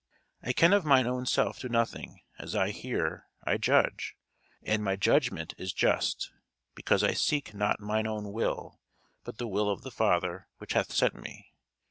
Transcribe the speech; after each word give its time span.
I 0.41 0.51
can 0.51 0.73
of 0.73 0.83
mine 0.83 1.05
own 1.05 1.27
self 1.27 1.59
do 1.59 1.69
nothing: 1.69 2.21
as 2.39 2.55
I 2.55 2.71
hear, 2.71 3.27
I 3.43 3.57
judge: 3.57 4.15
and 4.63 4.83
my 4.83 4.95
judgment 4.95 5.53
is 5.59 5.73
just; 5.73 6.31
because 6.73 7.03
I 7.03 7.13
seek 7.13 7.53
not 7.53 7.79
mine 7.79 8.07
own 8.07 8.31
will, 8.31 8.81
but 9.23 9.37
the 9.37 9.47
will 9.47 9.69
of 9.69 9.83
the 9.83 9.91
Father 9.91 10.47
which 10.57 10.73
hath 10.73 10.91
sent 10.91 11.13
me. 11.13 11.53